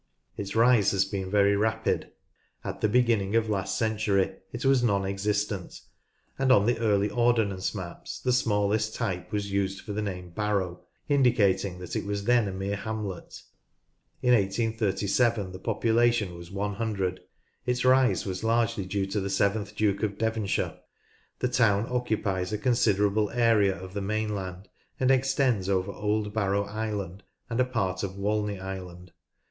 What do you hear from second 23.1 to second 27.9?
area of the mainland, and extends over Old Barrow Island and